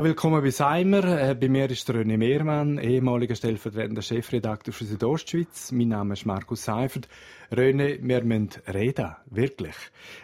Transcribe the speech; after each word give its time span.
Willkommen 0.00 0.40
bei 0.44 0.50
Seimer. 0.50 1.02
Äh, 1.02 1.34
bei 1.34 1.48
mir 1.48 1.68
ist 1.68 1.90
René 1.90 2.16
Mehrmann, 2.16 2.78
ehemaliger 2.78 3.34
stellvertretender 3.34 4.00
Chefredakteur 4.00 4.72
für 4.72 4.84
Südostschweiz. 4.84 5.72
Mein 5.72 5.88
Name 5.88 6.12
ist 6.12 6.24
Markus 6.24 6.62
Seifert. 6.62 7.08
René, 7.50 7.98
wir 8.00 8.22
müssen 8.22 8.50
reden. 8.72 9.16
Wirklich. 9.26 9.74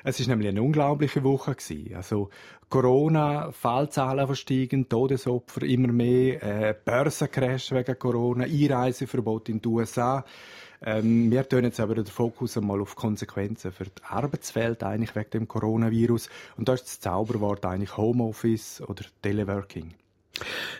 Es 0.04 0.20
ist 0.20 0.28
nämlich 0.28 0.46
eine 0.46 0.62
unglaubliche 0.62 1.24
Woche. 1.24 1.56
Also, 1.92 2.30
Corona, 2.68 3.50
Fallzahlen 3.50 4.26
versteigen, 4.26 4.88
Todesopfer 4.88 5.64
immer 5.64 5.92
mehr, 5.92 6.40
äh, 6.44 6.74
Börsencrash 6.84 7.72
wegen 7.72 7.98
Corona, 7.98 8.44
Einreiseverbot 8.44 9.48
in 9.48 9.60
die 9.60 9.68
USA. 9.68 10.24
Ähm, 10.84 11.30
wir 11.30 11.48
tun 11.48 11.64
jetzt 11.64 11.80
aber 11.80 11.94
den 11.94 12.06
Fokus 12.06 12.56
einmal 12.56 12.80
auf 12.80 12.96
Konsequenzen 12.96 13.72
für 13.72 13.84
die 13.84 14.04
Arbeitswelt 14.08 14.82
eigentlich 14.82 15.16
wegen 15.16 15.30
dem 15.30 15.48
Coronavirus. 15.48 16.28
Und 16.56 16.68
da 16.68 16.74
ist 16.74 16.84
das 16.84 17.00
Zauberwort 17.00 17.64
eigentlich 17.64 17.96
Homeoffice 17.96 18.82
oder 18.82 19.04
Teleworking. 19.22 19.94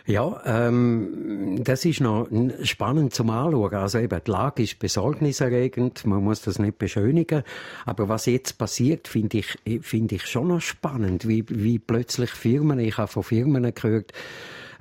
Ja, 0.05 0.41
ähm, 0.45 1.63
das 1.63 1.85
ist 1.85 2.01
noch 2.01 2.27
spannend 2.63 3.13
zum 3.13 3.29
Anschauen. 3.29 3.73
Also 3.73 3.99
eben, 3.99 4.19
die 4.25 4.31
Lage 4.31 4.63
ist 4.63 4.79
besorgniserregend, 4.79 6.05
man 6.05 6.23
muss 6.23 6.41
das 6.41 6.59
nicht 6.59 6.77
beschönigen. 6.77 7.43
Aber 7.85 8.09
was 8.09 8.25
jetzt 8.25 8.57
passiert, 8.57 9.07
finde 9.07 9.39
ich, 9.39 9.57
finde 9.81 10.15
ich 10.15 10.27
schon 10.27 10.49
noch 10.49 10.61
spannend, 10.61 11.27
wie, 11.27 11.45
wie 11.47 11.79
plötzlich 11.79 12.31
Firmen, 12.31 12.79
ich 12.79 12.97
habe 12.97 13.07
von 13.07 13.23
Firmen 13.23 13.73
gehört, 13.73 14.11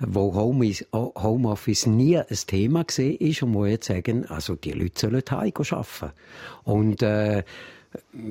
wo 0.00 0.34
Homeoffice 0.34 1.86
nie 1.86 2.18
ein 2.18 2.26
Thema 2.46 2.84
gesehen 2.84 3.16
ist 3.18 3.42
und 3.42 3.54
wo 3.54 3.66
jetzt 3.66 3.86
sagen, 3.86 4.26
also 4.26 4.54
die 4.54 4.72
Leute 4.72 5.00
sollen 5.00 5.22
heim 5.30 5.52
arbeiten. 5.70 6.12
Und 6.64 7.02
äh, 7.02 7.44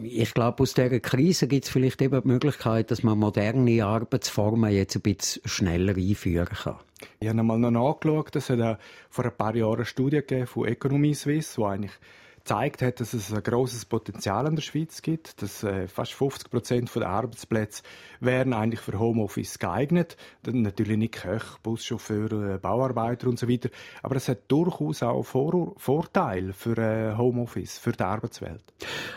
ich 0.03 0.33
glaube, 0.33 0.63
aus 0.63 0.73
dieser 0.73 0.99
Krise 0.99 1.47
gibt 1.47 1.65
es 1.65 1.71
vielleicht 1.71 2.01
eben 2.01 2.21
die 2.21 2.27
Möglichkeit, 2.27 2.91
dass 2.91 3.03
man 3.03 3.17
moderne 3.17 3.85
Arbeitsformen 3.85 4.71
jetzt 4.71 4.95
ein 4.95 5.01
bisschen 5.01 5.41
schneller 5.45 5.95
einführen 5.95 6.47
kann. 6.47 6.75
Ich 7.19 7.29
habe 7.29 7.43
noch 7.43 7.57
nachgeschaut, 7.71 8.35
es 8.35 8.49
hat 8.49 8.79
vor 9.09 9.25
ein 9.25 9.37
paar 9.37 9.55
Jahren 9.55 9.77
eine 9.77 9.85
Studie 9.85 10.21
von 10.45 10.67
Economy 10.67 11.13
Suisse, 11.13 11.55
die 11.57 11.65
eigentlich 11.65 11.91
gezeigt 12.43 12.81
hat, 12.81 12.99
dass 12.99 13.13
es 13.13 13.33
ein 13.33 13.41
großes 13.41 13.85
Potenzial 13.85 14.45
in 14.47 14.55
der 14.55 14.61
Schweiz 14.61 15.01
gibt, 15.01 15.41
dass 15.41 15.63
äh, 15.63 15.87
fast 15.87 16.13
50 16.13 16.51
Prozent 16.51 16.93
der 16.93 17.07
Arbeitsplätze 17.07 17.83
wären 18.19 18.51
eigentlich 18.51 18.81
für 18.81 18.99
Homeoffice 18.99 19.59
geeignet. 19.59 20.17
Natürlich 20.45 20.97
nicht 20.97 21.13
Köche, 21.13 21.57
Buschauffeure, 21.63 22.59
Bauarbeiter 22.59 23.27
und 23.29 23.39
so 23.39 23.47
weiter, 23.47 23.69
aber 24.01 24.17
es 24.17 24.27
hat 24.27 24.39
durchaus 24.49 25.03
auch 25.03 25.23
Vor 25.23 25.73
Vorteile 25.77 26.51
für 26.51 26.77
äh, 26.77 27.15
Homeoffice, 27.15 27.77
für 27.77 27.93
die 27.93 28.03
Arbeitswelt. 28.03 28.63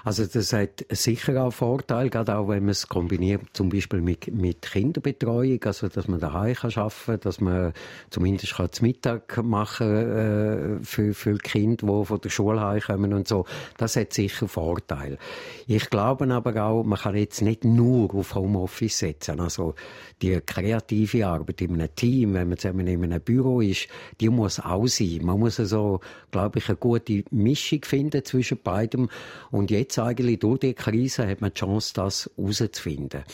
Also 0.04 0.24
das 0.26 0.52
hat 0.52 0.84
sicher 0.90 1.42
auch 1.42 1.50
Vorteile, 1.50 2.10
gerade 2.10 2.36
auch 2.36 2.48
wenn 2.48 2.62
man 2.62 2.70
es 2.70 2.86
kombiniert, 2.86 3.42
zum 3.54 3.70
Beispiel 3.70 4.02
mit, 4.02 4.32
mit 4.32 4.62
Kinderbetreuung, 4.62 5.62
also 5.64 5.88
dass 5.88 6.06
man 6.06 6.20
daheim 6.20 6.54
kann 6.54 6.72
arbeiten, 6.76 7.20
dass 7.20 7.40
man 7.40 7.72
zumindest 8.10 8.54
kann 8.54 8.70
Mittag 8.82 9.42
machen 9.42 9.90
äh, 9.90 10.84
für, 10.84 11.12
für 11.12 11.38
Kinder, 11.38 11.86
die 11.86 12.04
von 12.04 12.20
der 12.20 12.30
Schule 12.30 12.60
heimkommen 12.60 13.15
und 13.16 13.26
so. 13.28 13.44
Das 13.76 13.96
hat 13.96 14.12
sicher 14.12 14.48
Vorteile. 14.48 15.18
Ich 15.66 15.90
glaube 15.90 16.32
aber 16.32 16.64
auch, 16.64 16.84
man 16.84 16.98
kann 16.98 17.16
jetzt 17.16 17.42
nicht 17.42 17.64
nur 17.64 18.14
auf 18.14 18.34
Homeoffice 18.34 18.98
setzen. 18.98 19.40
Also 19.40 19.74
die 20.22 20.40
kreative 20.40 21.26
Arbeit 21.26 21.62
in 21.62 21.74
einem 21.74 21.94
Team, 21.94 22.34
wenn 22.34 22.48
man 22.48 22.58
zusammen 22.58 22.86
in 22.86 23.04
einem 23.04 23.20
Büro 23.20 23.60
ist, 23.60 23.88
die 24.20 24.28
muss 24.28 24.60
auch 24.60 24.86
sein. 24.86 25.20
Man 25.22 25.40
muss 25.40 25.58
also, 25.58 26.00
glaube 26.30 26.58
ich, 26.58 26.68
eine 26.68 26.76
gute 26.76 27.24
Mischung 27.30 27.80
finden 27.84 28.24
zwischen 28.24 28.58
beidem. 28.62 29.08
Und 29.50 29.70
jetzt 29.70 29.98
eigentlich 29.98 30.38
durch 30.38 30.60
die 30.60 30.74
Krise 30.74 31.26
hat 31.26 31.40
man 31.40 31.50
die 31.50 31.58
Chance, 31.58 31.92
das 31.94 32.30
herauszufinden 32.36 33.24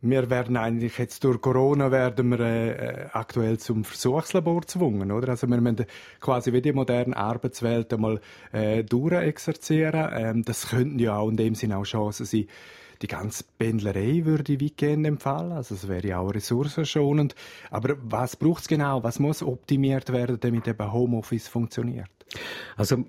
wir 0.00 0.30
werden 0.30 0.56
eigentlich 0.56 0.96
jetzt 0.98 1.24
durch 1.24 1.40
Corona 1.40 1.90
werden 1.90 2.28
wir 2.30 2.40
äh, 2.40 3.06
aktuell 3.12 3.58
zum 3.58 3.84
Versuchslabor 3.84 4.60
gezwungen, 4.60 5.10
oder? 5.10 5.30
Also 5.30 5.48
wir 5.48 5.60
müssen 5.60 5.86
quasi 6.20 6.52
wie 6.52 6.62
die 6.62 6.72
moderne 6.72 7.16
Arbeitswelt 7.16 7.92
einmal 7.92 8.20
äh, 8.52 8.84
durchexerzieren. 8.84 10.10
Ähm, 10.12 10.44
das 10.44 10.68
könnten 10.68 11.00
ja 11.00 11.16
auch 11.16 11.28
in 11.28 11.36
dem 11.36 11.54
Sinne 11.56 11.78
auch 11.78 11.84
Chancen 11.84 12.26
sein. 12.26 12.46
Die 13.02 13.08
ganze 13.08 13.44
Pendlerei 13.58 14.24
würde 14.24 14.60
weitgehend 14.60 15.06
empfallen, 15.06 15.52
also 15.52 15.74
es 15.76 15.86
wäre 15.86 16.06
ja 16.06 16.18
auch 16.18 16.34
ressourcenschonend. 16.34 17.36
Aber 17.70 17.96
was 18.02 18.34
braucht 18.34 18.62
es 18.62 18.68
genau? 18.68 19.04
Was 19.04 19.20
muss 19.20 19.42
optimiert 19.42 20.12
werden, 20.12 20.38
damit 20.40 20.66
eben 20.66 20.92
Homeoffice 20.92 21.46
funktioniert? 21.46 22.17
Also, 22.76 23.04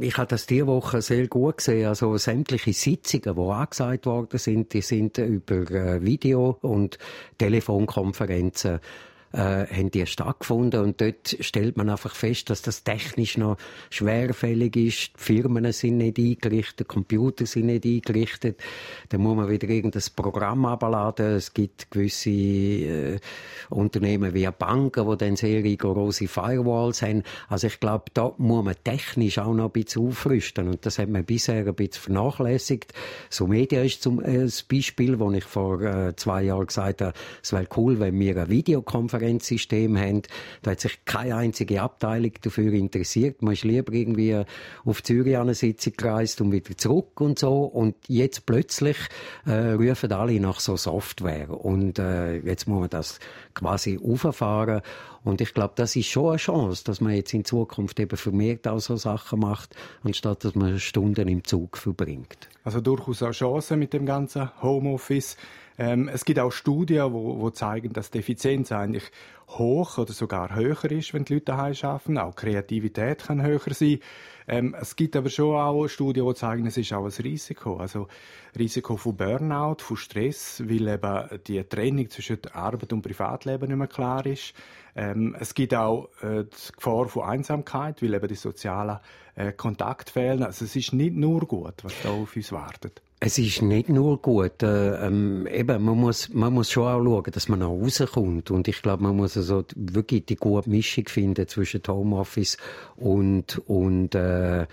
ich 0.00 0.16
habe 0.16 0.28
das 0.28 0.46
diese 0.46 0.66
Woche 0.66 1.02
sehr 1.02 1.26
gut 1.28 1.58
gesehen. 1.58 1.86
Also, 1.86 2.16
sämtliche 2.16 2.72
Sitzungen, 2.72 3.34
die 3.36 3.52
angesagt 3.52 4.06
worden 4.06 4.38
sind, 4.38 4.72
die 4.72 4.82
sind 4.82 5.18
über 5.18 5.70
äh, 5.70 6.02
Video- 6.02 6.58
und 6.60 6.98
Telefonkonferenzen 7.38 8.80
äh, 9.34 9.66
haben 9.66 9.90
die 9.90 10.06
stattgefunden 10.06 10.80
und 10.80 11.00
dort 11.00 11.36
stellt 11.40 11.76
man 11.76 11.90
einfach 11.90 12.14
fest, 12.14 12.50
dass 12.50 12.62
das 12.62 12.84
technisch 12.84 13.36
noch 13.36 13.56
schwerfällig 13.90 14.76
ist. 14.76 15.10
Die 15.16 15.22
Firmen 15.22 15.70
sind 15.72 15.98
nicht 15.98 16.18
eingerichtet, 16.18 16.86
Computer 16.86 17.44
sind 17.44 17.66
nicht 17.66 17.84
eingerichtet. 17.84 18.60
Da 19.08 19.18
muss 19.18 19.36
man 19.36 19.48
wieder 19.48 19.68
irgendein 19.68 20.02
Programm 20.14 20.64
abladen. 20.66 21.34
Es 21.34 21.52
gibt 21.52 21.90
gewisse 21.90 22.30
äh, 22.30 23.18
Unternehmen 23.70 24.34
wie 24.34 24.48
Banken, 24.56 25.10
die 25.10 25.16
dann 25.16 25.36
sehr 25.36 25.64
rigorose 25.64 26.28
Firewalls 26.28 27.02
haben. 27.02 27.24
Also 27.48 27.66
ich 27.66 27.80
glaube, 27.80 28.04
da 28.14 28.32
muss 28.38 28.64
man 28.64 28.76
technisch 28.84 29.38
auch 29.38 29.52
noch 29.52 29.66
ein 29.66 29.72
bisschen 29.72 30.06
aufrüsten 30.06 30.68
und 30.68 30.86
das 30.86 30.98
hat 30.98 31.08
man 31.08 31.24
bisher 31.24 31.66
ein 31.66 31.74
bisschen 31.74 32.04
vernachlässigt. 32.04 32.92
So 33.30 33.48
Media 33.48 33.82
ist 33.82 34.02
zum 34.02 34.22
äh, 34.22 34.48
Beispiel, 34.70 35.18
wo 35.18 35.32
ich 35.32 35.44
vor 35.44 35.80
äh, 35.80 36.14
zwei 36.14 36.44
Jahren 36.44 36.66
gesagt 36.66 37.00
habe, 37.00 37.14
es 37.42 37.52
wäre 37.52 37.66
cool, 37.76 37.98
wenn 37.98 38.18
wir 38.20 38.36
eine 38.36 38.48
Videokonferenz 38.48 39.23
Referenzsystem 39.24 39.96
haben. 39.98 40.22
Da 40.62 40.72
hat 40.72 40.80
sich 40.80 41.04
keine 41.04 41.36
einzige 41.36 41.82
Abteilung 41.82 42.32
dafür 42.42 42.72
interessiert. 42.72 43.42
Man 43.42 43.54
ist 43.54 43.64
lieber 43.64 43.92
irgendwie 43.92 44.42
auf 44.84 45.02
Zürich 45.02 45.36
an 45.36 45.42
eine 45.42 45.54
Sitzung 45.54 45.94
gereist 45.96 46.40
und 46.40 46.52
wieder 46.52 46.76
zurück 46.76 47.20
und 47.20 47.38
so. 47.38 47.64
Und 47.64 47.96
jetzt 48.08 48.46
plötzlich 48.46 48.96
äh, 49.46 49.72
rufen 49.72 50.12
alle 50.12 50.38
nach 50.40 50.60
so 50.60 50.76
Software. 50.76 51.50
Und 51.50 51.98
äh, 51.98 52.38
jetzt 52.38 52.68
muss 52.68 52.80
man 52.80 52.90
das 52.90 53.18
quasi 53.54 53.98
auffahren. 54.02 54.82
Und 55.22 55.40
ich 55.40 55.54
glaube, 55.54 55.72
das 55.76 55.96
ist 55.96 56.08
schon 56.08 56.30
eine 56.30 56.36
Chance, 56.36 56.84
dass 56.84 57.00
man 57.00 57.14
jetzt 57.14 57.32
in 57.32 57.46
Zukunft 57.46 57.98
eben 57.98 58.16
vermehrt 58.16 58.68
auch 58.68 58.80
so 58.80 58.96
Sachen 58.96 59.40
macht, 59.40 59.74
anstatt 60.02 60.44
dass 60.44 60.54
man 60.54 60.78
Stunden 60.78 61.28
im 61.28 61.44
Zug 61.44 61.78
verbringt. 61.78 62.50
Also 62.62 62.82
durchaus 62.82 63.22
auch 63.22 63.32
Chancen 63.32 63.78
mit 63.78 63.94
dem 63.94 64.04
ganzen 64.04 64.50
Homeoffice. 64.62 65.36
Ähm, 65.78 66.08
es 66.08 66.24
gibt 66.24 66.38
auch 66.38 66.52
Studien, 66.52 67.12
wo, 67.12 67.40
wo 67.40 67.50
zeigen, 67.50 67.92
dass 67.92 68.10
die 68.10 68.18
Effizienz 68.18 68.70
eigentlich 68.72 69.10
hoch 69.48 69.98
oder 69.98 70.12
sogar 70.12 70.54
höher 70.54 70.84
ist, 70.90 71.14
wenn 71.14 71.24
die 71.24 71.34
Leute 71.34 71.46
daheim 71.46 71.74
arbeiten. 71.82 72.18
Auch 72.18 72.34
Kreativität 72.34 73.24
kann 73.24 73.42
höher 73.42 73.60
sein. 73.70 73.98
Ähm, 74.46 74.74
es 74.78 74.96
gibt 74.96 75.16
aber 75.16 75.30
schon 75.30 75.56
auch 75.56 75.88
Studien, 75.88 76.26
die 76.26 76.34
zeigen, 76.34 76.66
es 76.66 76.76
ist 76.76 76.92
auch 76.92 77.04
ein 77.04 77.24
Risiko. 77.24 77.76
Also 77.78 78.08
Risiko 78.58 78.96
von 78.96 79.16
Burnout, 79.16 79.76
von 79.80 79.96
Stress, 79.96 80.62
weil 80.66 80.88
eben 80.88 81.40
die 81.46 81.62
Trennung 81.64 82.10
zwischen 82.10 82.38
Arbeit 82.52 82.92
und 82.92 83.02
Privatleben 83.02 83.68
nicht 83.68 83.78
mehr 83.78 83.86
klar 83.86 84.26
ist. 84.26 84.52
Ähm, 84.96 85.34
es 85.38 85.54
gibt 85.54 85.74
auch 85.74 86.08
äh, 86.20 86.44
die 86.44 86.72
Gefahr 86.72 87.08
von 87.08 87.24
Einsamkeit, 87.24 88.02
weil 88.02 88.14
eben 88.14 88.28
die 88.28 88.34
sozialen 88.34 88.98
äh, 89.34 89.52
Kontakte 89.52 90.12
fehlen. 90.12 90.42
Also 90.42 90.64
es 90.64 90.76
ist 90.76 90.92
nicht 90.92 91.14
nur 91.14 91.40
gut, 91.40 91.82
was 91.82 91.94
da 92.02 92.10
auf 92.10 92.36
uns 92.36 92.52
wartet. 92.52 93.02
Es 93.20 93.38
ist 93.38 93.62
nicht 93.62 93.88
nur 93.88 94.20
gut. 94.20 94.62
Äh, 94.62 95.06
ähm, 95.06 95.46
eben, 95.46 95.82
man 95.82 95.96
muss, 95.96 96.28
man 96.34 96.52
muss 96.52 96.70
schon 96.70 96.86
auch 96.86 97.02
schauen, 97.02 97.32
dass 97.32 97.48
man 97.48 97.62
auch 97.62 97.80
rauskommt. 97.80 98.50
Und 98.50 98.68
ich 98.68 98.82
glaube, 98.82 99.02
man 99.02 99.16
muss 99.16 99.33
also 99.36 99.64
wirklich 99.74 100.26
die 100.26 100.36
gute 100.36 100.68
Mischung 100.70 101.08
finden 101.08 101.48
zwischen 101.48 101.82
Homeoffice 101.86 102.56
und, 102.96 103.60
und, 103.66 104.14
äh, 104.14 104.66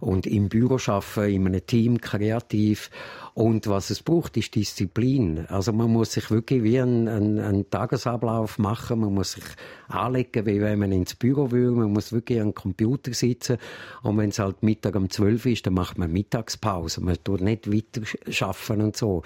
und 0.00 0.26
im 0.26 0.48
Büro 0.48 0.78
arbeiten, 0.86 1.34
in 1.34 1.46
einem 1.46 1.66
Team, 1.66 2.00
kreativ. 2.00 2.90
Und 3.34 3.66
was 3.66 3.90
es 3.90 4.02
braucht, 4.02 4.36
ist 4.36 4.54
Disziplin. 4.54 5.46
Also 5.48 5.72
man 5.72 5.92
muss 5.92 6.12
sich 6.12 6.30
wirklich 6.30 6.62
wie 6.62 6.80
einen, 6.80 7.06
einen, 7.06 7.38
einen 7.38 7.70
Tagesablauf 7.70 8.58
machen, 8.58 9.00
man 9.00 9.14
muss 9.14 9.32
sich 9.32 9.44
anlegen, 9.88 10.46
wie 10.46 10.60
wenn 10.60 10.78
man 10.78 10.92
ins 10.92 11.14
Büro 11.14 11.50
will, 11.50 11.70
man 11.70 11.92
muss 11.92 12.12
wirklich 12.12 12.40
am 12.40 12.54
Computer 12.54 13.12
sitzen 13.12 13.58
und 14.02 14.16
wenn 14.16 14.30
es 14.30 14.38
halt 14.38 14.62
Mittag 14.62 14.96
um 14.96 15.10
12 15.10 15.46
ist, 15.46 15.66
dann 15.66 15.74
macht 15.74 15.98
man 15.98 16.12
Mittagspause. 16.12 17.02
Man 17.02 17.16
tut 17.22 17.42
nicht 17.42 17.70
weiter 17.70 18.02
schaffen 18.30 18.80
und 18.80 18.96
so. 18.96 19.22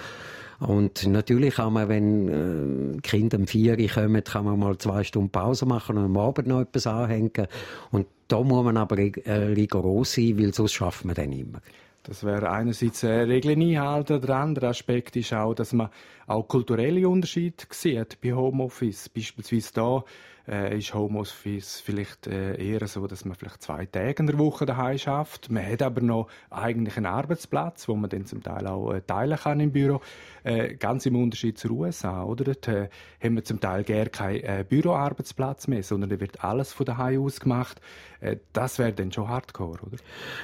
Und 0.61 1.06
natürlich 1.06 1.55
kann 1.55 1.72
man, 1.72 1.88
wenn 1.88 2.96
äh, 2.96 3.00
Kinder 3.00 3.38
um 3.38 3.46
vier 3.46 3.76
kommen, 3.88 4.22
kann 4.22 4.44
man 4.44 4.58
mal 4.58 4.76
zwei 4.76 5.05
Stunden 5.05 5.31
Pause 5.31 5.64
machen 5.64 5.96
und 5.96 6.05
am 6.05 6.17
Abend 6.19 6.49
noch 6.49 6.61
etwas 6.61 6.87
anhängen. 6.87 7.46
Und 7.90 8.06
da 8.31 8.43
muss 8.43 8.65
man 8.65 8.77
aber 8.77 8.99
äh, 8.99 9.32
rigoros 9.32 10.15
sein, 10.15 10.38
weil 10.38 10.55
sonst 10.55 10.73
schafft 10.73 11.05
man 11.05 11.15
dann 11.15 11.32
immer. 11.32 11.61
Das 12.03 12.25
wäre 12.25 12.50
einerseits 12.50 13.05
Regeln 13.05 13.61
einhalten. 13.61 14.21
Der 14.23 14.37
andere 14.37 14.69
Aspekt 14.69 15.17
ist 15.17 15.35
auch, 15.35 15.55
dass 15.55 15.73
man 15.75 15.91
auch 16.27 16.49
kulturelle 16.49 17.06
Unterschiede 17.09 17.65
sieht 17.71 18.21
bei 18.23 18.32
Homeoffice. 18.32 19.11
Beispielsweise 19.11 19.75
da 19.75 20.05
äh, 20.50 20.76
ist 20.76 20.93
Homeoffice 20.94 21.81
vielleicht 21.81 22.26
äh, 22.26 22.56
eher 22.56 22.87
so, 22.88 23.06
dass 23.06 23.25
man 23.25 23.37
vielleicht 23.37 23.62
zwei 23.62 23.87
Tage 23.87 24.17
in 24.19 24.26
der 24.26 24.38
Woche 24.38 24.67
daheim 24.67 24.99
schafft. 24.99 25.50
Man 25.50 25.64
hat 25.64 25.82
aber 25.82 26.00
noch 26.00 26.29
eigentlich 26.50 26.97
einen 26.97 27.06
Arbeitsplatz, 27.06 27.88
wo 27.88 27.94
man 27.94 28.11
dann 28.11 28.26
zum 28.26 28.43
Teil 28.43 28.67
auch 28.67 28.93
äh, 28.93 29.00
teilen 29.00 29.38
kann 29.38 29.61
im 29.61 29.73
Büro. 29.73 30.00
Äh, 30.43 30.75
ganz 30.75 31.06
im 31.06 31.17
Unterschied 31.17 31.58
zur 31.58 31.73
USA, 31.73 32.25
oder? 32.25 32.44
Dort 32.44 32.67
äh, 32.69 32.88
haben 33.23 33.37
wir 33.37 33.44
zum 33.44 33.61
Teil 33.61 33.85
gar 33.85 34.06
keinen 34.06 34.41
äh, 34.41 34.64
Büroarbeitsplatz 34.69 35.69
mehr, 35.69 35.82
sondern 35.82 36.11
da 36.11 36.20
wird 36.20 36.43
alles 36.43 36.73
von 36.73 36.87
daheim 36.87 37.23
aus 37.23 37.41
gemacht. 37.41 37.81
Äh, 38.20 38.37
das 38.53 38.79
wäre 38.79 38.93
dann 38.93 39.12
schon 39.12 39.29
Hardcore, 39.29 39.81
oder? 39.82 39.96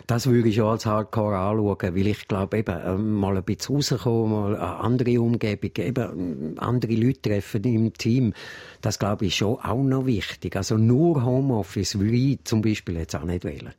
Das 0.07 0.27
würde 0.27 0.49
ich 0.49 0.57
schon 0.57 0.67
als 0.67 0.87
Hardcore 0.87 1.39
anschauen, 1.39 1.97
weil 1.97 2.07
ich 2.07 2.29
glaube 2.29 2.59
eben, 2.59 2.79
äh, 2.79 2.97
mal 2.97 3.37
ein 3.37 3.45
bisschen 3.45 3.77
rauskommen, 3.77 4.31
mal 4.31 4.57
eine 4.57 4.77
andere 4.77 5.21
Umgebung, 5.21 5.71
eben 5.79 6.59
andere 6.59 6.95
Leute 6.95 7.23
treffen 7.23 7.65
im 7.65 7.93
Team, 7.95 8.35
das 8.81 8.99
glaube 8.99 9.27
ich 9.27 9.37
schon 9.37 9.59
auch 9.61 9.83
noch 9.83 9.96
wichtig. 10.05 10.57
Also 10.57 10.77
nur 10.77 11.25
Homeoffice 11.25 11.99
würde 11.99 12.17
ich 12.17 12.45
zum 12.45 12.61
Beispiel 12.61 12.97
jetzt 12.97 13.15
auch 13.15 13.25
nicht 13.25 13.45
wählen. 13.45 13.73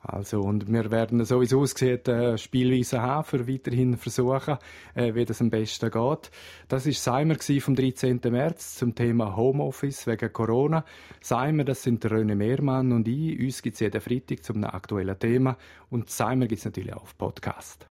Also, 0.00 0.40
und 0.40 0.72
wir 0.72 0.90
werden 0.90 1.24
sowieso 1.24 1.60
ausgesehen, 1.60 2.04
äh, 2.06 2.38
Spielweise 2.38 3.02
haben, 3.02 3.24
für 3.24 3.48
weiterhin 3.48 3.96
versuchen, 3.96 4.56
äh, 4.94 5.14
wie 5.14 5.24
das 5.24 5.40
am 5.40 5.50
besten 5.50 5.90
geht. 5.90 6.30
Das 6.68 6.86
ist 6.86 7.02
Seimer 7.02 7.36
vom 7.60 7.74
13. 7.74 8.20
März 8.30 8.76
zum 8.76 8.94
Thema 8.94 9.36
Homeoffice 9.36 10.06
wegen 10.06 10.32
Corona. 10.32 10.84
Seimer, 11.20 11.64
das 11.64 11.82
sind 11.82 12.04
René 12.06 12.36
Mehrmann 12.36 12.92
und 12.92 13.08
ich. 13.08 13.38
Uns 13.40 13.60
gibt 13.60 13.74
es 13.74 13.80
jeden 13.80 14.00
Freitag 14.00 14.44
zum 14.44 14.62
aktuellen 14.64 15.18
Thema. 15.18 15.58
Und 15.90 16.10
Seimer 16.10 16.46
es 16.50 16.64
natürlich 16.64 16.94
auch 16.94 17.02
auf 17.02 17.18
Podcast. 17.18 17.86